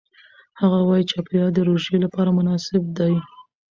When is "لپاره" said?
2.05-2.29